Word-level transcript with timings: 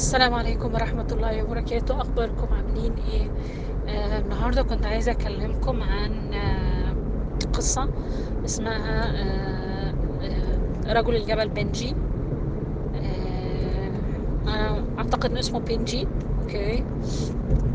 السلام 0.00 0.34
عليكم 0.34 0.74
ورحمة 0.74 1.06
الله 1.12 1.42
وبركاته. 1.42 2.00
أخباركم 2.00 2.54
عاملين 2.54 2.94
إيه؟ 3.12 3.30
آه 3.88 4.18
النهاردة 4.18 4.62
كنت 4.62 4.86
عايزة 4.86 5.12
أكلمكم 5.12 5.82
عن 5.82 6.34
آه 6.34 6.94
قصة 7.52 7.88
اسمها 8.44 9.04
آه 9.04 9.94
آه 10.22 10.92
رجل 10.92 11.16
الجبل 11.16 11.48
بنجي. 11.48 11.94
آه 12.94 13.90
أنا 14.46 14.84
أعتقد 14.98 15.30
إن 15.30 15.36
اسمه 15.38 15.60
بنجي. 15.60 16.06
okay. 16.42 16.84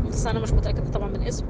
بس 0.08 0.26
أنا 0.26 0.38
مش 0.40 0.52
متأكدة 0.52 0.90
طبعا 0.90 1.08
من 1.08 1.16
الاسم 1.16 1.46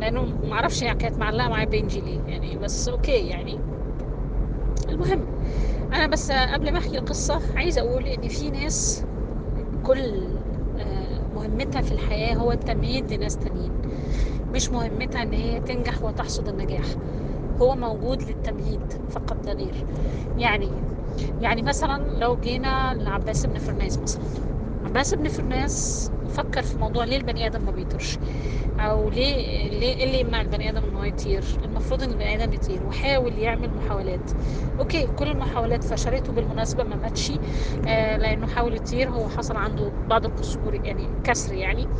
لأنه 0.00 0.26
معرفش 0.44 0.82
يعني 0.82 0.98
كانت 0.98 1.18
معلقة 1.18 1.48
معايا 1.48 1.64
بنجي 1.66 2.00
ليه 2.00 2.20
يعني. 2.26 2.58
بس 2.58 2.88
okay 2.88 3.28
يعني. 3.28 3.58
المهم 4.88 5.26
أنا 5.92 6.06
بس 6.06 6.30
قبل 6.30 6.72
ما 6.72 6.78
أحكي 6.78 6.98
القصة 6.98 7.40
عايزة 7.56 7.80
أقول 7.80 8.06
إن 8.06 8.28
في 8.28 8.50
ناس 8.50 9.04
كل 9.88 10.38
آه، 10.78 11.20
مهمتها 11.34 11.82
في 11.82 11.92
الحياة 11.92 12.34
هو 12.34 12.52
التمهيد 12.52 13.12
لناس 13.14 13.38
تانيين. 13.38 13.72
مش 14.50 14.72
مهمتها 14.72 15.22
إن 15.22 15.32
هي 15.34 15.60
تنجح 15.60 16.04
وتحصد 16.04 16.48
النجاح. 16.48 16.96
هو 17.62 17.76
موجود 17.76 18.22
للتمهيد 18.22 18.92
فقط 19.08 19.46
لا 19.46 19.52
غير. 19.54 19.86
يعني 20.36 20.86
يعني 21.40 21.62
مثلا 21.62 21.98
لو 22.20 22.36
جينا 22.40 22.94
لعباس 22.94 23.46
بن 23.46 23.58
فرناس 23.58 24.02
مثلا. 24.02 24.47
عباس 24.84 25.14
بن 25.14 25.28
فرناس 25.28 26.10
فكر 26.26 26.62
في 26.62 26.78
موضوع 26.78 27.04
ليه 27.04 27.16
البني 27.16 27.46
آدم 27.46 27.64
ما 27.64 27.72
بيطيرش؟ 27.72 28.18
أو 28.78 29.10
ليه 29.10 29.68
ليه 29.68 29.94
إيه 29.96 30.04
اللي 30.04 30.20
يمنع 30.20 30.40
البني 30.40 30.70
آدم 30.70 30.84
إن 30.84 30.94
هو 30.94 31.04
يطير؟ 31.04 31.56
المفروض 31.64 32.02
إن 32.02 32.10
البني 32.10 32.34
آدم 32.44 32.52
يطير 32.52 32.84
وحاول 32.84 33.38
يعمل 33.38 33.74
محاولات. 33.74 34.30
okay 34.78 35.08
كل 35.08 35.28
المحاولات 35.28 35.84
فشلت 35.84 36.28
وبالمناسبه 36.28 36.84
ما 36.84 36.96
ماتش 36.96 37.32
آه 37.86 38.16
لأنه 38.16 38.46
حاول 38.46 38.74
يطير 38.76 39.10
هو 39.10 39.28
حصل 39.28 39.56
عنده 39.56 39.94
بعض 40.04 40.26
الكسور 40.26 40.74
يعني 40.74 41.20
كسر 41.24 41.52
يعني. 41.54 41.90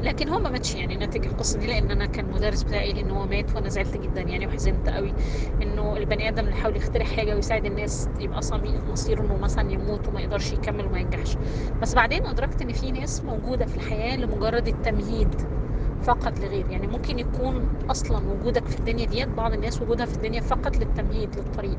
لكن 0.00 0.28
هو 0.28 0.38
ما 0.38 0.50
ماتش 0.50 0.74
يعني 0.74 0.96
نتيجة 0.96 1.26
القصة 1.28 1.58
دي 1.58 1.66
لأن 1.66 1.90
أنا 1.90 2.06
كان 2.06 2.24
المدرس 2.24 2.62
بتاعي 2.62 3.00
إن 3.00 3.10
هو 3.10 3.26
مات 3.26 3.54
وأنا 3.56 3.68
زعلت 3.68 3.96
جدا 3.96 4.20
يعني 4.20 4.46
وحزنت 4.46 4.88
قوي 4.88 5.14
إنه 5.62 5.96
البني 5.96 6.28
آدم 6.28 6.44
اللي 6.44 6.54
حاول 6.56 6.76
يخترع 6.76 7.04
حاجة 7.04 7.34
ويساعد 7.34 7.66
الناس 7.66 8.08
يبقى 8.20 8.40
مصيره 8.88 9.20
إنه 9.20 9.36
مثلا 9.36 9.72
يموت 9.72 10.08
وما 10.08 10.20
يقدرش 10.20 10.52
يكمل 10.52 10.86
وما 10.86 10.98
ينجحش. 10.98 11.36
بس 11.82 11.94
بعدين 11.94 12.26
أدركت 12.26 12.62
إن 12.62 12.72
في 12.72 12.90
ناس 12.90 13.24
موجودة 13.24 13.66
في 13.66 13.76
الحياة 13.76 14.16
لمجرد 14.16 14.68
التمهيد 14.68 15.28
فقط 16.02 16.40
لغير. 16.40 16.66
يعني 16.70 16.86
ممكن 16.86 17.18
يكون 17.18 17.68
أصلا 17.90 18.30
وجودك 18.30 18.68
في 18.68 18.76
الدنيا 18.76 19.04
ديت 19.06 19.28
بعض 19.28 19.52
الناس 19.52 19.82
وجودها 19.82 20.06
في 20.06 20.14
الدنيا 20.14 20.40
فقط 20.40 20.76
للتمهيد 20.76 21.36
للطريق. 21.36 21.78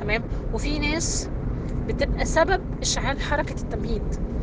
تمام؟ 0.00 0.22
وفي 0.52 0.78
ناس 0.78 1.30
بتبقى 1.88 2.24
سبب 2.24 2.60
إشعال 2.82 3.20
حركة 3.20 3.62
التمهيد. 3.62 4.33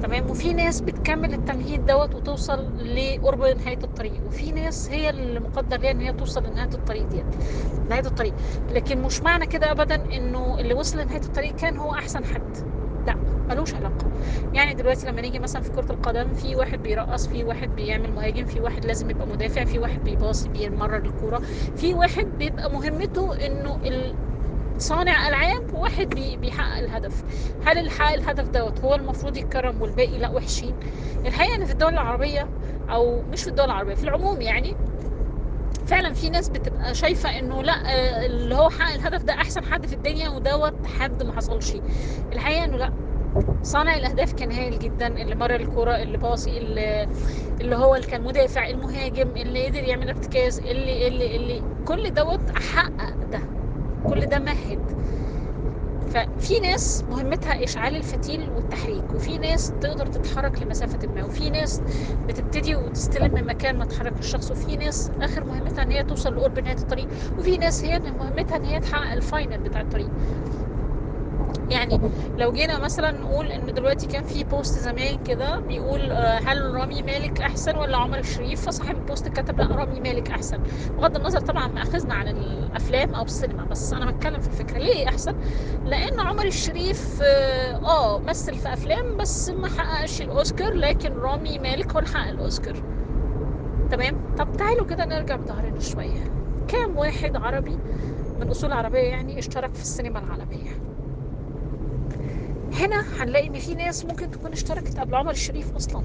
تمام؟ 0.00 0.30
وفي 0.30 0.54
ناس 0.54 0.80
بتكمل 0.80 1.34
التمهيد 1.34 1.84
دوت 1.84 2.14
وتوصل 2.14 2.74
لقرب 2.94 3.42
نهاية 3.42 3.78
الطريق. 3.84 4.24
وفي 4.26 4.52
ناس 4.52 4.90
هي 4.90 5.10
اللي 5.10 5.40
مقدر 5.40 5.76
ليها 5.80 5.90
إن 5.90 6.00
هي 6.00 6.12
توصل 6.12 6.46
لنهاية 6.46 6.68
الطريق 6.74 7.06
ديت. 7.06 7.34
نهاية 7.88 8.06
الطريق. 8.06 8.34
لكن 8.68 9.02
مش 9.02 9.22
معنى 9.22 9.46
كده 9.46 9.70
ابدا 9.70 9.94
إنه 10.16 10.58
اللي 10.58 10.74
وصل 10.74 10.98
لنهاية 10.98 11.20
الطريق 11.26 11.54
كان 11.54 11.76
هو 11.76 11.94
أحسن 11.94 12.24
حد. 12.24 12.56
لا 13.06 13.16
ملوش 13.48 13.74
علاقة. 13.74 14.06
يعني 14.52 14.74
دلوقتي 14.74 15.06
لما 15.06 15.20
نيجي 15.22 15.38
مثلا 15.38 15.62
في 15.62 15.70
كرة 15.70 15.86
القدم 15.92 16.32
في 16.32 16.56
واحد 16.56 16.82
بيرقص 16.82 17.26
في 17.28 17.44
واحد 17.44 17.74
بيعمل 17.74 18.12
مهاجم 18.12 18.46
في 18.46 18.60
واحد 18.60 18.84
لازم 18.86 19.10
يبقى 19.10 19.26
مدافع 19.28 19.64
في 19.64 19.78
واحد 19.78 20.02
بيباصي 20.04 20.48
بيمرر 20.48 20.96
الكورة 21.06 21.40
في 21.74 21.94
واحد 21.94 22.26
بيبقى 22.38 22.70
مهمته 22.70 23.34
إنه 23.46 23.78
ال... 23.84 24.16
صانع 24.78 25.28
ألعاب 25.28 25.74
وواحد 25.74 26.08
بي 26.14 26.36
بيحقق 26.36 26.78
الهدف. 26.78 27.24
هل 27.66 27.78
اللي 27.78 27.90
حقق 27.90 28.12
الهدف 28.12 28.48
دوت 28.48 28.80
هو 28.80 28.94
المفروض 28.94 29.36
يتكرم 29.36 29.82
والباقي 29.82 30.18
لا؟ 30.18 30.30
وحشين. 30.30 30.74
الحقيقة 31.26 31.56
إن 31.56 31.64
في 31.64 31.72
الدول 31.72 31.92
العربية 31.92 32.48
أو 32.90 33.22
مش 33.22 33.42
في 33.42 33.48
الدول 33.50 33.66
العربية 33.66 33.94
في 33.94 34.04
العموم 34.04 34.40
يعني 34.40 34.76
فعلا 35.86 36.12
في 36.14 36.30
ناس 36.30 36.48
بتبقى 36.48 36.94
شايفة 36.94 37.38
إنه 37.38 37.62
لا 37.62 37.72
آه، 37.72 38.26
اللي 38.26 38.54
هو 38.54 38.70
حقق 38.70 38.94
الهدف 38.94 39.22
ده 39.22 39.32
أحسن 39.32 39.64
حد 39.64 39.86
في 39.86 39.92
الدنيا 39.94 40.28
ودوت 40.28 40.86
حد 40.86 41.22
ما 41.22 41.32
حصلش. 41.36 41.76
الحقيقة 42.32 42.64
إنه 42.64 42.76
لا. 42.76 42.92
صانع 43.62 43.94
الأهداف 43.96 44.32
كان 44.32 44.52
هايل 44.52 44.78
جدا 44.78 45.06
اللي 45.06 45.34
مرر 45.34 45.54
الكورة 45.60 45.96
اللي 46.02 46.18
باصي 46.18 46.58
اللي, 46.58 47.08
اللي 47.60 47.76
هو 47.76 47.94
اللي 47.94 48.06
كان 48.06 48.22
مدافع 48.22 48.68
المهاجم 48.68 49.28
اللي 49.36 49.66
قدر 49.66 49.82
يعمل 49.84 50.08
ارتكاز 50.08 50.58
اللي 50.60 51.08
اللي 51.08 51.36
اللي 51.36 51.62
كل 51.84 52.14
دوت 52.14 52.50
حقق 52.58 53.14
ده. 53.32 53.55
كل 54.06 54.26
ده 54.26 54.38
مهد. 54.38 54.96
ففي 56.06 56.60
ناس 56.62 57.04
مهمتها 57.08 57.64
إشعال 57.64 57.96
الفتيل 57.96 58.50
والتحريك 58.50 59.14
وفي 59.14 59.38
ناس 59.38 59.72
تقدر 59.80 60.06
تتحرك 60.06 60.62
لمسافة 60.62 60.98
ما 61.08 61.24
وفي 61.24 61.50
ناس 61.50 61.82
بتبتدي 62.28 62.74
وتستلم 62.76 63.34
من 63.34 63.46
مكان 63.46 63.78
ما 63.78 63.84
تحرك 63.84 64.18
الشخص 64.18 64.50
وفي 64.50 64.76
ناس 64.76 65.10
آخر 65.20 65.44
مهمتها 65.44 65.82
إن 65.82 65.90
هي 65.92 66.04
توصل 66.04 66.34
لقرب 66.36 66.58
نهاية 66.58 66.76
الطريق 66.82 67.08
وفي 67.36 67.56
ناس 67.58 67.84
هي 67.84 67.98
مهمتها 67.98 68.56
إن 68.56 68.64
هي 68.64 68.80
تحقق 68.80 69.12
ال 69.12 69.20
final 69.20 69.58
بتاع 69.58 69.80
الطريق. 69.80 70.10
يعني 71.70 71.98
لو 72.36 72.52
جينا 72.52 72.78
مثلا 72.78 73.10
نقول 73.10 73.52
إن 73.52 73.66
دلوقتي 73.74 74.06
كان 74.06 74.24
في 74.24 74.44
post 74.44 74.78
زمان 74.78 75.18
كده 75.22 75.58
بيقول 75.60 76.12
آه، 76.12 76.38
هل 76.38 76.74
رامي 76.74 77.02
مالك 77.02 77.40
أحسن 77.40 77.76
ولا 77.76 77.96
عمر 77.98 78.18
الشريف 78.18 78.66
فصاحب 78.66 78.96
ال 78.96 79.02
post 79.02 79.28
كتب 79.28 79.58
لا 79.60 79.66
رامي 79.76 80.00
مالك 80.00 80.30
أحسن. 80.30 80.62
بغض 80.96 81.16
النظر 81.16 81.40
طبعا 81.40 81.68
ما 81.68 81.82
أخذنا 81.82 82.14
عن 82.14 82.28
الأفلام 82.28 83.14
أو 83.14 83.24
السينما 83.24 83.64
بس 83.64 83.92
أنا 83.92 84.06
بتكلم 84.10 84.40
في 84.40 84.48
الفكرة 84.48 84.78
ليه 84.78 85.08
أحسن؟ 85.08 85.34
لأن 85.84 86.20
عمر 86.20 86.46
الشريف 86.46 87.22
آه 87.22 87.74
آه، 87.84 88.20
مثل 88.20 88.58
في 88.58 88.72
أفلام 88.72 89.16
بس 89.16 89.48
ما 89.48 89.68
حققش 89.68 90.22
الأوسكار 90.22 90.72
لكن 90.74 91.12
رامي 91.14 91.58
مالك 91.58 91.92
هو 91.92 91.98
اللي 91.98 92.10
حقق 92.10 92.28
الأوسكار. 92.28 92.84
تمام؟ 93.88 94.34
طب 94.36 94.52
تعالوا 94.58 94.86
كده 94.86 95.04
نرجع 95.04 95.36
بظهرنا 95.36 95.80
شوية. 95.80 96.24
كام 96.68 96.96
واحد 96.96 97.36
عربي 97.36 97.82
من 98.36 98.50
أصول 98.50 98.72
عربية 98.72 98.98
يعني 98.98 99.38
اشترك 99.38 99.74
في 99.74 99.82
السينما 99.82 100.18
العالمية؟ 100.18 100.95
هنا 102.76 102.96
هنلاقي 103.22 103.46
إن 103.46 103.58
في 103.58 103.74
ناس 103.74 104.04
ممكن 104.04 104.30
تكون 104.30 104.52
اشتركت 104.52 104.98
قبل 104.98 105.14
عمر 105.14 105.30
الشريف 105.30 105.72
أصلا. 105.76 106.04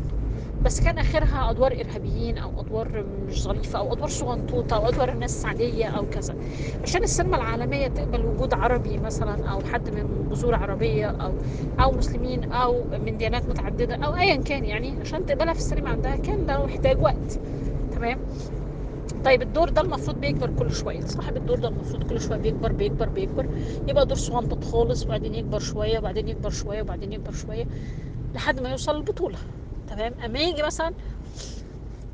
بس 0.62 0.80
كان 0.82 0.98
آخرها 0.98 1.50
أدوار 1.52 1.72
إرهابيين 1.80 2.38
أو 2.38 2.62
أدوار 2.62 3.04
مش 3.04 3.44
ظريفة 3.44 3.80
أو 3.80 3.94
أدوار 3.94 4.10
صغنطوطة 4.10 4.76
أو 4.76 4.90
أدوار 4.90 5.10
الناس 5.10 5.46
عادية 5.46 5.86
أو 5.88 6.06
كذا. 6.06 6.36
عشان 6.84 7.04
السينما 7.04 7.38
العالمية 7.38 7.88
تقبل 7.88 8.26
وجود 8.26 8.54
عربي 8.54 8.98
مثلا 8.98 9.46
أو 9.52 9.64
حد 9.64 9.90
من 9.90 10.28
جذور 10.30 10.56
عربية 10.56 11.06
أو 11.08 11.38
أو 11.80 11.92
مسلمين 11.92 12.44
أو 12.44 12.90
من 13.00 13.18
ديانات 13.18 13.50
متعددة 13.50 13.96
أو 13.96 14.16
ايا 14.16 14.44
كان 14.44 14.66
يعني 14.66 15.00
عشان 15.02 15.26
تقبلها 15.26 15.54
في 15.54 15.60
السينما 15.60 15.90
عندها 15.90 16.16
كان 16.16 16.46
ده 16.46 16.66
محتاج 16.66 17.02
وقت. 17.02 17.42
تمام؟ 17.92 18.22
طيب 19.26 19.42
الدور 19.42 19.70
ده 19.70 19.82
المفروض 19.82 20.20
بيكبر 20.22 20.50
كل 20.60 20.72
شوية. 20.76 21.02
صاحب 21.02 21.38
الدور 21.38 21.60
ده 21.60 21.68
المفروض 21.68 22.10
كل 22.10 22.22
شوية 22.22 22.38
بيكبر 22.38 22.72
بيكبر 22.72 23.10
بيكبر. 23.10 23.50
يبقى 23.88 24.06
دور 24.06 24.18
صغنطط 24.18 24.64
خالص 24.64 25.04
وبعدين 25.06 25.36
يكبر 25.36 25.60
شوية 25.60 25.98
وبعدين 26.00 26.28
يكبر 26.30 26.50
شوية 26.50 26.82
وبعدين 26.82 27.14
يكبر 27.14 27.32
شوية 27.32 27.66
لحد 28.34 28.60
ما 28.60 28.70
يوصل 28.70 28.96
للبطولة. 28.96 29.38
تمام؟ 29.88 30.14
أما 30.26 30.40
يجي 30.40 30.64
مثلا 30.64 30.94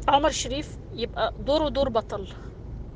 عمر 0.08 0.28
الشريف 0.30 0.78
يبقى 0.94 1.34
دوره 1.46 1.70
دور 1.70 1.90
بطل. 1.90 2.28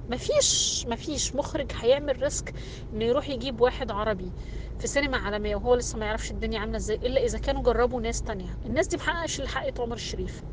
مفيش 0.10 0.86
مفيش 0.90 1.36
مخرج 1.36 1.72
هيعمل 1.82 2.22
ريسك 2.22 2.54
إنه 2.94 3.06
يروح 3.06 3.30
يجيب 3.30 3.62
واحد 3.62 3.92
عربي 3.92 4.32
في 4.80 4.88
سينما 4.88 5.18
عالمية 5.18 5.56
وهو 5.56 5.76
لسه 5.76 5.98
ما 6.00 6.06
يعرفش 6.06 6.32
الدنيا 6.32 6.60
عاملة 6.60 6.78
إزاي 6.78 6.96
إلا 6.96 7.24
إذا 7.26 7.38
كانوا 7.40 7.64
جربوا 7.64 8.02
ناس 8.02 8.22
تانية. 8.22 8.58
الناس 8.66 8.88
دي 8.88 8.98
محققش 8.98 9.40
اللي 9.40 9.50
حققت 9.50 9.80
عمر 9.80 9.96
الشريف 9.96 10.44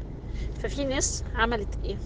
ففي 0.61 0.85
ناس 0.85 1.25
عملت 1.35 1.79
إيه؟ 1.85 1.97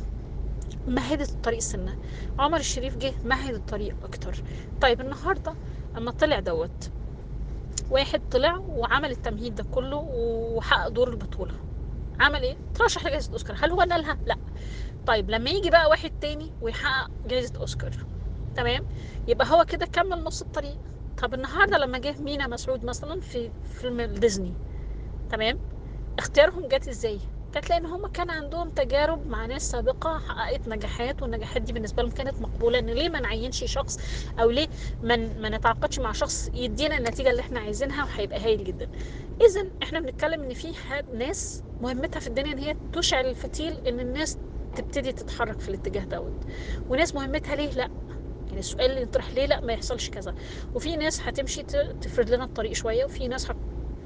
مهدت 0.87 1.31
الطريق 1.31 1.59
سنة. 1.59 1.98
عمر 2.38 2.59
الشريف 2.59 2.97
جه 2.97 3.15
مهد 3.25 3.54
الطريق 3.54 3.97
أكتر. 4.04 4.43
طيب 4.81 5.00
النهارده 5.00 5.54
أما 5.97 6.10
طلع 6.10 6.41
دوت 6.41 6.91
واحد 7.91 8.28
طلع 8.31 8.56
وعمل 8.56 9.10
التمهيد 9.10 9.54
ده 9.54 9.65
كله 9.65 9.97
وحقق 9.97 10.88
دور 10.88 11.09
البطولة. 11.09 11.54
عمل 12.21 12.42
إيه؟ 12.42 12.56
ترشح 12.74 13.06
لجائزة 13.06 13.33
أوسكار. 13.33 13.56
هل 13.60 13.71
هو 13.71 13.83
نالها؟ 13.83 14.18
لا. 14.27 14.36
طيب 15.06 15.30
لما 15.30 15.51
يجي 15.51 15.71
بقى 15.71 15.89
واحد 15.89 16.12
تاني 16.21 16.53
ويحقق 16.60 17.10
جائزة 17.27 17.60
أوسكار. 17.60 17.92
تمام؟ 18.54 18.86
يبقى 19.28 19.47
هو 19.51 19.65
كده 19.65 19.86
كمل 19.86 20.24
نص 20.24 20.42
الطريق. 20.42 20.78
طب 21.18 21.34
النهارده 21.34 21.78
لما 21.78 21.98
جه 21.98 22.15
مينا 22.21 22.47
مسعود 22.47 22.84
مثلا 22.84 23.21
في 23.21 23.51
فيلم 23.65 24.03
ديزني. 24.03 24.54
تمام؟ 25.30 25.59
اختيارهم 26.18 26.68
جت 26.68 26.89
إزاي؟ 26.89 27.21
كانت 27.53 27.71
لأن 27.71 27.87
هم 27.87 28.07
كان 28.07 28.31
عندهم 28.31 28.71
تجارب 28.71 29.27
مع 29.27 29.47
ناس 29.47 29.71
سابقة 29.71 30.19
حققت 30.19 30.69
نجاحات 30.69 31.22
والنجاحات 31.22 31.63
دي 31.63 31.72
بالنسبة 31.72 32.03
لهم 32.03 32.10
كانت 32.13 32.41
مقبولة 32.41 32.78
إن 32.78 32.87
ليه 32.91 33.09
ما 33.09 33.21
نعينش 33.21 33.65
شخص 33.65 33.97
أو 34.39 34.51
ليه 34.51 34.69
ما 35.03 35.16
ما 35.16 35.49
نتعاقدش 35.49 35.99
مع 35.99 36.13
شخص 36.13 36.49
يدينا 36.54 36.99
النتيجة 36.99 37.31
اللي 37.31 37.41
إحنا 37.41 37.60
عايزينها 37.60 38.04
وهيبقى 38.04 38.39
هايل 38.45 38.65
جدا. 38.65 38.89
اذا 39.41 39.71
إحنا 39.83 40.01
بنتكلم 40.01 40.43
إن 40.43 40.54
في 40.54 40.72
ناس 41.15 41.65
مهمتها 41.81 42.21
في 42.21 42.27
الدنيا 42.27 42.53
إن 42.53 42.59
هي 42.59 42.75
تشعل 42.93 43.27
الفتيل 43.27 43.81
إن 43.87 44.01
الناس 44.01 44.39
تبتدي 44.75 45.13
تتحرك 45.13 45.60
في 45.60 45.69
الاتجاه 45.69 46.04
دوت. 46.04 46.45
وناس 46.89 47.15
مهمتها 47.15 47.54
ليه؟ 47.57 47.71
لأ. 47.72 47.89
يعني 48.47 48.60
السؤال 48.60 48.91
اللي 48.91 49.03
يطرح 49.03 49.34
ليه 49.34 49.47
لأ 49.47 49.60
ما 49.60 49.72
يحصلش 49.72 50.10
كذا. 50.10 50.34
وفي 50.75 50.97
ناس 50.97 51.21
هتمشي 51.28 51.63
تفرد 52.01 52.31
لنا 52.31 52.45
الطريق 52.45 52.72
شوية 52.72 53.04
وفي 53.04 53.28
ناس 53.28 53.51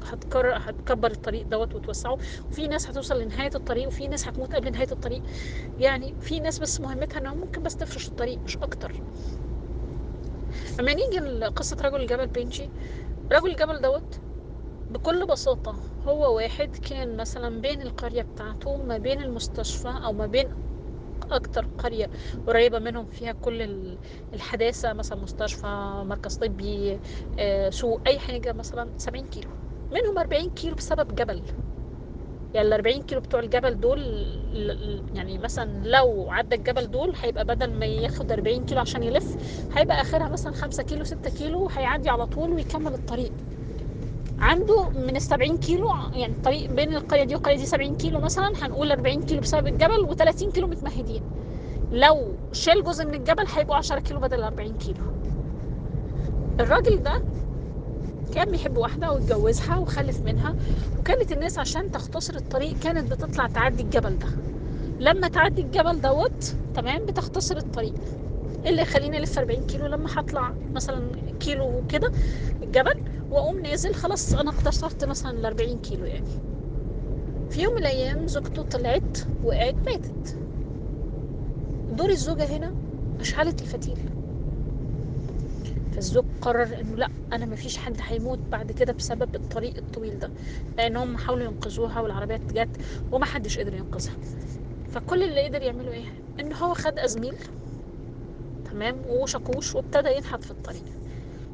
هتكرر 0.07 0.55
هتكبر 0.57 1.11
الطريق 1.11 1.47
دوت 1.47 1.75
وتوسعه. 1.75 2.17
وفي 2.51 2.67
ناس 2.69 2.91
هتوصل 2.91 3.21
لنهاية 3.23 3.51
الطريق 3.55 3.87
وفي 3.87 4.09
ناس 4.09 4.29
هتموت 4.29 4.55
قبل 4.55 4.73
نهاية 4.73 4.89
الطريق. 4.93 5.23
يعني 5.79 6.17
في 6.21 6.41
ناس 6.41 6.63
بس 6.63 6.81
مهمتها 6.81 7.21
إنها 7.21 7.35
ممكن 7.35 7.63
بس 7.63 7.77
تفرش 7.77 8.09
الطريق 8.09 8.41
مش 8.45 8.57
أكتر. 8.63 9.03
لما 10.79 10.95
نيجي 10.95 11.19
لقصة 11.39 11.77
رجل 11.83 12.01
الجبل 12.01 12.27
بنجي 12.27 12.73
رجل 13.33 13.51
الجبل 13.51 13.81
دوت 13.81 14.21
بكل 14.91 15.27
بساطة 15.27 15.81
هو 16.03 16.37
واحد 16.37 16.71
كان 16.77 17.17
مثلا 17.17 17.61
بين 17.61 17.83
القرية 17.83 18.23
بتاعته 18.23 18.77
ما 18.77 18.99
بين 18.99 19.21
المستشفى 19.23 19.89
أو 19.89 20.13
ما 20.13 20.27
بين 20.27 20.49
أكتر 21.31 21.69
قرية 21.79 22.11
قريبة 22.47 22.79
منهم 22.79 23.07
فيها 23.07 23.33
كل 23.33 23.63
ال- 23.63 23.99
الحداثة 24.35 24.93
مثلا 24.93 25.19
مستشفى 25.19 25.67
مركز 26.07 26.37
طبي 26.37 27.01
آه، 27.39 27.71
سوق 27.71 28.03
أي 28.07 28.19
حاجة 28.21 28.53
مثلا 28.53 28.95
70 28.99 29.27
كيلو. 29.27 29.51
منهم 29.93 30.19
40 30.19 30.51
كيلو 30.51 30.75
بسبب 30.75 31.15
جبل. 31.15 31.43
يعني 32.55 32.69
ال 32.69 32.73
40 32.73 33.03
كيلو 33.03 33.21
بتوع 33.21 33.41
الجبل 33.41 33.81
دول 33.81 34.01
يعني 35.15 35.39
مثلا 35.39 35.89
لو 35.89 36.27
عدى 36.31 36.55
الجبل 36.55 36.91
دول 36.91 37.13
هيبقى 37.23 37.45
بدل 37.45 37.73
ما 37.73 37.87
ياخد 37.87 38.33
40 38.33 38.65
كيلو 38.65 38.81
عشان 38.81 39.03
يلف 39.03 39.37
هيبقى 39.77 40.01
آخرها 40.01 40.29
مثلا 40.29 40.53
5 40.53 40.83
كيلو 40.83 41.05
6 41.05 41.31
كيلو 41.31 41.69
هيعدي 41.69 42.09
على 42.11 42.27
طول 42.27 42.53
ويكمل 42.53 42.95
الطريق. 42.95 43.33
عنده 44.39 44.89
من 44.89 45.17
ال 45.17 45.23
70 45.23 45.57
كيلو 45.59 45.89
يعني 46.13 46.33
الطريق 46.33 46.71
بين 46.73 46.97
القرية 46.97 47.25
دي 47.25 47.35
والقرية 47.35 47.57
دي 47.57 47.67
70 47.67 47.97
كيلو 47.97 48.21
مثلا 48.21 48.53
هنقول 48.63 48.91
40 48.91 49.23
كيلو 49.23 49.41
بسبب 49.41 49.67
الجبل 49.67 50.09
و30 50.09 50.53
كيلو 50.53 50.67
متمهدين. 50.67 51.23
لو 51.93 52.35
شال 52.53 52.85
جزء 52.85 53.05
من 53.05 53.15
الجبل 53.15 53.45
هيبقوا 53.57 53.77
10 53.77 53.99
كيلو 54.01 54.21
بدل 54.21 54.43
40 54.43 54.79
كيلو. 54.79 55.05
الراجل 56.61 57.03
ده 57.03 57.13
كان 58.35 58.51
بيحب 58.51 58.77
واحدة 58.77 59.13
واتجوزها 59.13 59.79
وخلف 59.79 60.21
منها 60.21 60.57
وكانت 60.99 61.33
الناس 61.33 61.59
عشان 61.59 61.91
تختصر 61.91 62.35
الطريق 62.35 62.79
كانت 62.79 63.11
بتطلع 63.11 63.47
تعدي 63.47 63.83
الجبل 63.83 64.19
ده. 64.19 64.27
لما 65.01 65.29
تعدي 65.29 65.63
الجبل 65.63 66.01
دوت 66.01 66.55
تمام 66.75 67.07
بتختصر 67.07 67.57
الطريق. 67.57 67.95
اللي 68.67 68.83
يخليني 68.83 69.19
ألف 69.19 69.39
40 69.39 69.67
كيلو 69.67 69.87
لما 69.87 70.09
هطلع 70.13 70.55
مثلا 70.75 71.13
كيلو 71.41 71.85
كده 71.89 72.13
الجبل 72.63 73.05
وأقوم 73.31 73.59
نازل 73.61 73.95
خلاص 73.95 74.35
أنا 74.35 74.51
اقتصرت 74.51 75.05
مثلا 75.05 75.31
ال 75.31 75.47
40 75.47 75.79
كيلو 75.79 76.05
يعني. 76.05 76.31
في 77.51 77.63
يوم 77.63 77.73
من 77.75 77.79
الأيام 77.79 78.27
زوجته 78.27 78.63
طلعت 78.63 79.19
وقعت 79.45 79.75
ماتت. 79.75 80.39
دور 81.93 82.11
الزوجة 82.11 82.57
هنا 82.57 82.75
اشعلت 83.21 83.63
الفتيل. 83.63 83.99
فالزوج 85.97 86.25
قرر 86.43 86.81
إنه 86.81 86.97
لا 86.97 87.09
أنا 87.33 87.47
مفيش 87.47 87.77
حد 87.79 87.97
هيموت 88.03 88.39
بعد 88.39 88.73
كده 88.73 88.93
بسبب 88.93 89.35
الطريق 89.35 89.77
الطويل 89.77 90.19
ده 90.19 90.31
لأنهم 90.79 91.17
حاولوا 91.17 91.45
ينقذوها 91.45 92.01
والعربيات 92.01 92.41
جت 92.53 92.69
وما 93.13 93.25
حدش 93.25 93.59
قدر 93.59 93.75
ينقذها. 93.75 94.13
فكل 94.91 95.23
اللي 95.23 95.49
قدر 95.49 95.63
يعمله 95.63 95.93
إيه؟ 95.93 96.05
إن 96.41 96.53
هو 96.53 96.75
خد 96.75 96.99
أزميل 96.99 97.35
تمام؟ 98.71 98.97
وشاكوش 99.09 99.75
وابتدى 99.75 100.17
ينحت 100.17 100.45
في 100.45 100.51
الطريق. 100.51 100.85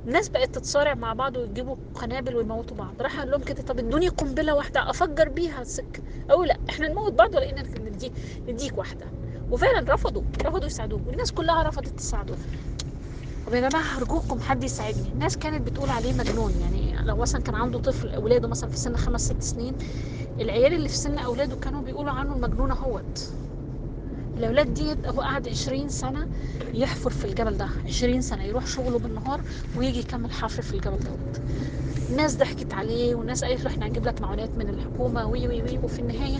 الناس 0.06 0.28
بقت 0.28 0.54
تتصارع 0.54 0.94
مع 0.94 1.12
بعض 1.12 1.36
ويجيبوا 1.36 1.76
قنابل 1.94 2.36
ويموتوا 2.36 2.76
بعض. 2.76 3.02
راح 3.02 3.18
قال 3.18 3.30
لهم 3.30 3.42
كده 3.42 3.62
طب 3.62 3.78
ادوني 3.78 4.08
قنبلة 4.08 4.54
واحدة 4.54 4.90
أفجر 4.90 5.28
بيها 5.28 5.62
السكة. 5.62 6.02
أو 6.30 6.44
لا 6.44 6.56
إحنا 6.68 6.88
نموت 6.88 7.12
بعض 7.12 7.34
ولا 7.34 7.50
إن 7.50 7.64
نديك 8.48 8.78
واحدة. 8.78 9.06
وفعلا 9.50 9.94
رفضوا 9.94 10.22
رفضوا 10.44 10.66
يساعدوه 10.66 11.00
والناس 11.06 11.32
كلها 11.32 11.62
رفضت 11.62 11.88
تساعده 11.88 12.34
جماعة 13.50 13.96
ارجوكم 13.96 14.40
حد 14.40 14.64
يساعدني. 14.64 15.08
الناس 15.12 15.36
كانت 15.36 15.66
بتقول 15.66 15.90
عليه 15.90 16.12
مجنون. 16.12 16.52
يعني 16.60 16.96
لو 17.06 17.16
مثلا 17.16 17.42
كان 17.42 17.54
عنده 17.54 17.78
طفل 17.78 18.08
أولاده 18.08 18.48
مثلا 18.48 18.70
في 18.70 18.76
سن 18.78 18.96
خمس 18.96 19.20
ست 19.26 19.42
سنين 19.42 19.74
العيال 20.40 20.72
اللي 20.74 20.88
في 20.88 20.96
سن 20.96 21.18
أولاده 21.18 21.56
كانوا 21.56 21.82
بيقولوا 21.82 22.12
عنه 22.12 22.34
المجنون 22.34 22.70
اهوت 22.70 23.30
الأولاد 24.36 24.74
دي 24.74 24.92
هو 25.06 25.20
قعد 25.20 25.48
20 25.48 25.88
سنة 25.88 26.28
يحفر 26.74 27.10
في 27.10 27.24
الجبل 27.24 27.56
ده 27.56 27.68
20 27.86 28.20
سنة 28.22 28.44
يروح 28.44 28.66
شغله 28.66 28.98
بالنهار 28.98 29.40
ويجي 29.76 29.98
يكمل 29.98 30.32
حفر 30.32 30.62
في 30.62 30.74
الجبل 30.74 30.98
دوت 30.98 31.40
الناس 32.10 32.36
ضحكت 32.36 32.74
عليه 32.74 33.14
والناس 33.14 33.44
قالت 33.44 33.64
له 33.64 33.70
إحنا 33.70 33.86
هنجيب 33.86 34.06
لك 34.06 34.20
معونات 34.22 34.50
من 34.58 34.68
الحكومة 34.68 35.26
وي 35.26 35.48
وي 35.48 35.62
وي 35.62 35.78
وفي 35.78 35.98
النهاية 35.98 36.38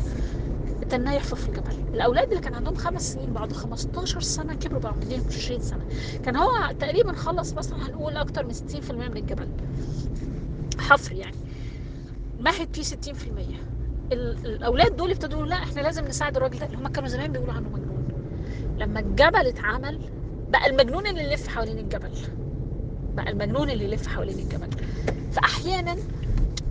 اتناه 0.95 1.13
يحفر 1.13 1.37
في 1.37 1.49
الجبل. 1.49 1.73
الأولاد 1.95 2.29
اللي 2.29 2.41
كان 2.41 2.55
عندهم 2.55 2.75
خمس 2.75 3.13
سنين 3.13 3.33
بعد 3.33 3.53
15 3.53 4.21
سنة 4.21 4.55
كبروا 4.55 4.81
بقوا 4.81 4.95
عندهم 4.95 5.23
20 5.29 5.61
سنة. 5.61 5.87
كان 6.25 6.37
هو 6.37 6.49
تقريبا 6.81 7.13
خلص 7.13 7.55
مثلا 7.55 7.87
هنقول 7.87 8.17
أكتر 8.17 8.45
من 8.47 8.53
60% 8.55 8.93
من 8.93 9.17
الجبل. 9.17 9.49
حفر 10.79 11.13
يعني. 11.13 11.37
مهد 12.41 12.69
فيه 12.77 12.83
60% 12.83 13.57
ال- 14.13 14.47
الأولاد 14.47 14.97
دول 14.97 15.11
ابتدوا 15.11 15.47
لا 15.47 15.57
إحنا 15.57 15.81
لازم 15.81 16.05
نساعد 16.05 16.37
الراجل 16.37 16.59
ده. 16.59 16.67
اللي 16.67 16.77
هم 16.79 16.89
كانوا 16.89 17.09
زمان 17.09 17.33
بيقولوا 17.33 17.55
عنه 17.55 17.69
مجنون. 17.69 18.09
لما 18.79 19.01
الجبل 19.01 19.47
اتعمل 19.47 20.01
بقى 20.51 20.67
المجنون 20.71 21.07
اللي 21.07 21.25
يلف 21.25 21.49
حوالين 21.49 21.79
الجبل. 21.79 22.13
بقى 23.15 23.31
المجنون 23.31 23.71
اللي 23.71 23.85
يلف 23.85 24.07
حوالين 24.07 24.39
الجبل. 24.39 24.69
فاحيانا 25.33 25.97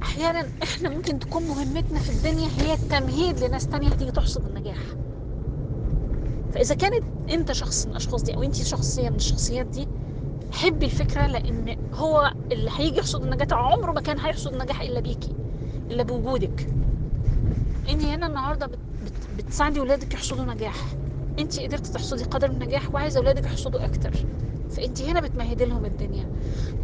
أحيانا 0.03 0.51
إحنا 0.63 0.89
ممكن 0.89 1.19
تكون 1.19 1.43
مهمتنا 1.47 1.99
في 1.99 2.09
الدنيا 2.09 2.49
هي 2.49 2.73
التمهيد 2.73 3.39
لناس 3.39 3.67
تانية 3.67 3.89
هتيجي 3.89 4.11
تحصد 4.11 4.45
النجاح. 4.45 4.95
فإذا 6.51 6.75
كانت 6.75 7.03
أنت 7.29 7.51
شخص 7.51 7.85
من 7.85 7.91
الأشخاص 7.91 8.23
دي 8.23 8.35
أو 8.35 8.43
انت 8.43 8.55
شخصية 8.55 9.09
من 9.09 9.15
الشخصيات 9.15 9.65
دي 9.65 9.87
حبي 10.51 10.85
الفكرة 10.85 11.27
لأن 11.27 11.75
هو 11.93 12.33
اللي 12.51 12.71
هيجي 12.77 12.97
يحصد 12.99 13.23
النجاح 13.23 13.47
عمره 13.59 13.91
ما 13.91 14.01
كان 14.01 14.19
هيحصد 14.19 14.53
النجاح 14.53 14.81
إلا 14.81 14.99
بيكي 14.99 15.37
إلا 15.91 16.03
بوجودك. 16.03 16.67
انت 17.89 18.03
هنا 18.03 18.27
النهارده 18.27 18.65
بت 18.67 18.79
بت 19.01 19.27
بتساعدي 19.29 19.79
ولادك 19.79 20.13
يحصدوا 20.13 20.45
نجاح. 20.45 20.97
انت 21.39 21.59
قدرتي 21.59 21.91
تحصدي 21.91 22.23
قدر 22.23 22.47
من 22.51 22.61
النجاح 22.61 22.93
وعايزة 22.93 23.19
ولادك 23.19 23.45
يحصدوا 23.45 23.85
أكتر. 23.85 24.11
فانت 24.71 25.01
هنا 25.01 25.21
بتمهدي 25.21 25.65
لهم 25.65 25.85
الدنيا. 25.85 26.27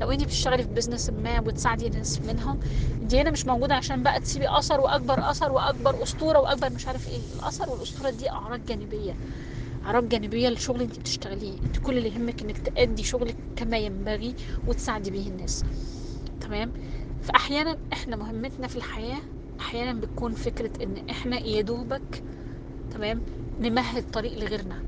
لو 0.01 0.11
انت 0.11 0.23
بتشتغلي 0.23 0.63
في 0.63 0.69
بزنس 0.69 1.09
ما 1.09 1.39
وتساعدي 1.39 1.89
ناس 1.89 2.23
منهم 2.23 2.59
انت 3.01 3.15
هنا 3.15 3.31
مش 3.31 3.47
موجودة 3.47 3.75
عشان 3.75 4.03
بقى 4.03 4.19
تسيبي 4.19 4.45
أثر 4.49 4.81
وأكبر 4.81 5.31
أثر 5.31 5.51
وأكبر 5.51 6.03
أسطورة 6.03 6.39
وأكبر 6.39 6.69
مش 6.69 6.87
عارف 6.87 7.07
إيه. 7.07 7.21
الأثر 7.33 7.69
والأسطورة 7.69 8.09
دي 8.09 8.31
أعراض 8.31 8.65
جانبية. 8.65 9.17
أعراض 9.85 10.09
جانبية 10.09 10.49
للشغل 10.49 10.81
انت 10.81 10.99
بتشتغليه. 10.99 11.57
انت 11.65 11.79
كل 11.79 11.97
اللي 11.97 12.09
يهمك 12.09 12.41
انك 12.41 12.57
تأدي 12.59 13.03
شغلك 13.03 13.37
كما 13.55 13.77
ينبغي 13.77 14.35
وتساعدي 14.65 15.11
بيه 15.11 15.27
الناس. 15.29 15.63
تمام؟ 16.39 16.73
فأحيانا 17.21 17.77
إحنا 17.93 18.15
مهمتنا 18.15 18.67
في 18.67 18.75
الحياة 18.75 19.21
أحيانا 19.59 19.99
بتكون 20.01 20.33
فكرة 20.33 20.71
إن 20.83 20.97
إحنا 21.09 21.39
يا 21.39 21.61
دوبك 21.61 22.23
تمام 22.89 23.23
نمهد 23.59 24.03
طريق 24.11 24.37
لغيرنا. 24.39 24.86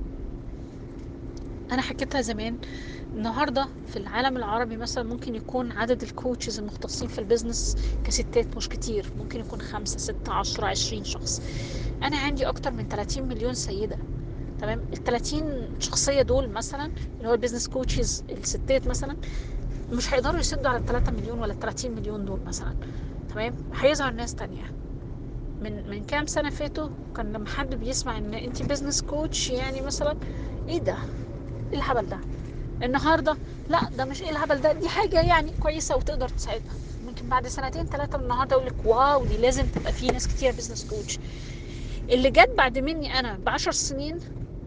أنا 1.71 1.81
حكيتها 1.81 2.21
زمان 2.21 2.59
النهارده 3.13 3.69
في 3.85 3.97
العالم 3.97 4.37
العربي 4.37 4.77
مثلا 4.77 5.03
ممكن 5.03 5.35
يكون 5.35 5.71
عدد 5.71 6.03
ال 6.03 6.10
coaches 6.10 6.59
المختصين 6.59 7.07
في 7.07 7.19
ال 7.19 7.25
business 7.25 7.75
كستات 8.03 8.57
مش 8.57 8.69
كتير 8.69 9.11
ممكن 9.15 9.39
يكون 9.39 9.61
خمسة 9.61 9.97
ستة 9.97 10.33
عشرة 10.33 10.65
عشرين 10.67 11.03
شخص. 11.03 11.41
أنا 12.03 12.17
عندي 12.17 12.47
أكتر 12.47 12.71
من 12.71 12.87
30 12.87 13.27
مليون 13.27 13.53
سيدة 13.53 13.97
تمام؟ 14.59 14.79
ال 14.93 15.03
30 15.03 15.79
شخصية 15.79 16.21
دول 16.21 16.49
مثلا 16.49 16.93
اللي 17.17 17.29
هو 17.29 17.33
ال 17.33 17.37
business 17.37 17.67
coaches 17.67 18.23
الستات 18.29 18.87
مثلا 18.87 19.17
مش 19.91 20.13
هيقدروا 20.13 20.39
يسدوا 20.39 20.69
على 20.69 20.79
ال 20.79 20.85
3 20.85 21.11
مليون 21.11 21.39
ولا 21.39 21.53
ال 21.53 21.59
30 21.59 21.91
مليون 21.91 22.25
دول 22.25 22.41
مثلا 22.43 22.73
تمام؟ 23.29 23.55
هيظهر 23.75 24.11
ناس 24.11 24.35
تانية. 24.35 24.63
من 25.61 25.89
من 25.89 26.03
كام 26.03 26.25
سنة 26.25 26.49
فاتوا 26.49 26.89
كان 27.15 27.31
لما 27.33 27.47
حد 27.47 27.75
بيسمع 27.75 28.17
إن 28.17 28.33
انت 28.33 28.63
business 28.63 29.01
coach 29.01 29.49
يعني 29.49 29.81
مثلا 29.81 30.19
إيه 30.67 30.79
ده؟ 30.79 30.97
إيه 31.73 31.79
الهبل 31.79 32.05
ده؟ 32.05 32.19
النهارده؟ 32.83 33.37
لا 33.69 33.89
ده 33.91 34.05
مش 34.05 34.21
إيه 34.21 34.29
الهبل 34.29 34.61
ده 34.61 34.71
دي 34.71 34.89
حاجة 34.89 35.21
يعني 35.21 35.51
كويسة 35.59 35.95
وتقدر 35.95 36.29
تساعدها. 36.29 36.73
ممكن 37.01 37.29
بعد 37.29 37.47
سنتين 37.47 37.85
ثلاثة 37.85 38.17
من 38.17 38.23
النهارده 38.23 38.55
أقول 38.55 38.65
لك 38.67 38.85
wow 38.85 39.25
دي 39.25 39.37
لازم 39.37 39.67
تبقى 39.67 39.93
في 39.93 40.07
ناس 40.07 40.27
كتير 40.27 40.51
business 40.51 40.85
coach 40.85 41.19
اللي 42.09 42.29
جت 42.31 42.49
بعد 42.57 42.77
مني 42.77 43.19
أنا 43.19 43.37
بعشر 43.37 43.71
سنين 43.71 44.19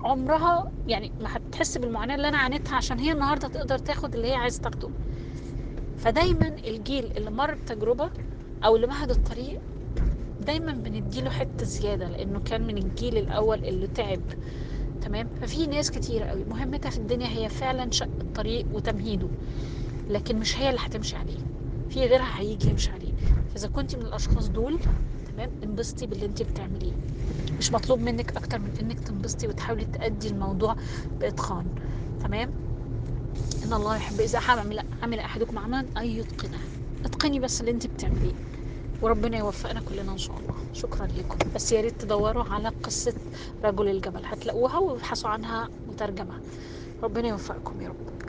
عمرها 0.05 0.65
يعني 0.87 1.13
ما 1.21 1.29
هتحس 1.37 1.79
بالمعاناة 1.79 2.15
اللي 2.15 2.29
أنا 2.29 2.39
عانيتها 2.39 2.77
عشان 2.77 2.99
هي 2.99 3.13
النهارده 3.13 3.49
تقدر 3.49 3.79
تاخد 3.79 4.15
اللي 4.15 4.29
هي 4.31 4.35
عايزة 4.35 4.61
تاخده. 4.61 4.89
فدايما 5.97 6.49
الجيل 6.49 7.13
اللي 7.17 7.31
مر 7.31 7.55
بتجربة 7.55 8.11
أو 8.65 8.77
اللي 8.77 8.87
مهد 8.87 9.11
الطريق 9.11 9.61
دايما 10.41 10.73
بنديله 10.73 11.31
حتة 11.31 11.67
زيادة 11.67 12.09
لأنه 12.09 12.41
كان 12.41 12.67
من 12.67 12.79
الجيل 12.79 13.19
الأول 13.19 13.65
اللي 13.65 13.87
تعب. 13.87 14.23
تمام؟ 15.03 15.29
ففي 15.41 15.67
ناس 15.67 15.91
كتير 15.91 16.23
قوي. 16.23 16.45
مهمتها 16.45 16.91
في 16.91 16.99
الدنيا 16.99 17.29
هي 17.29 17.49
فعلا 17.49 17.91
شق 17.91 18.09
الطريق 18.21 18.67
وتمهيده 18.73 19.29
لكن 20.09 20.37
مش 20.39 20.59
هي 20.59 20.69
اللي 20.71 20.81
هتمشي 20.85 21.17
عليه. 21.17 21.39
في 21.91 22.01
غيرها 22.01 22.39
هيجي 22.41 22.71
يمشي 22.71 22.91
عليه. 22.91 23.13
فإذا 23.55 23.69
كنت 23.69 23.97
من 23.97 24.03
الأشخاص 24.03 24.49
دول 24.49 24.79
تمام 25.33 25.51
انبسطي 25.63 26.07
باللي 26.07 26.27
انت 26.27 26.43
بتعمليه. 26.43 26.93
مش 27.59 27.73
مطلوب 27.73 28.01
منك 28.01 28.37
أكتر 28.37 28.59
من 28.59 28.71
إنك 28.81 29.01
تنبسطي 29.01 29.47
وتحاولي 29.47 29.85
تأدي 29.85 30.29
الموضوع 30.29 30.77
بإتقان 31.21 31.67
تمام؟ 32.21 32.51
إن 33.65 33.73
الله 33.73 33.97
يحب. 33.97 34.21
إذا 34.21 34.39
عمل 34.39 34.81
عمل 35.03 35.19
أحدكم 35.19 35.59
عملا 35.59 35.87
أن 35.97 36.07
يتقنه. 36.07 36.59
اتقني 37.05 37.41
بس 37.41 37.61
اللي 37.61 37.71
انت 37.71 37.87
بتعمليه. 37.87 38.33
وربنا 39.03 39.39
يوفقنا 39.39 39.81
كلنا 39.81 40.13
إن 40.13 40.19
شاء 40.19 40.39
الله. 40.39 40.55
شكرا 40.73 41.07
لكم. 41.07 41.39
بس 41.55 41.73
يا 41.73 41.81
ريت 41.81 42.01
تدوروا 42.01 42.45
على 42.45 42.69
قصة 42.69 43.15
رجل 43.65 43.89
الجبل. 43.89 44.23
هتلاقوها 44.25 44.79
وابحثوا 44.79 45.31
عنها 45.31 45.69
مترجمة. 45.87 46.35
ربنا 47.03 47.29
يوفقكم 47.29 47.81
يا 47.81 47.89
رب. 47.89 48.22